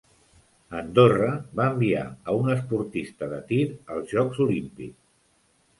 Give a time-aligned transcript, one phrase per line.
[0.79, 1.27] Andorra
[1.59, 3.63] va enviar a un esportista de tir
[3.97, 4.99] als Jocs Olímpics.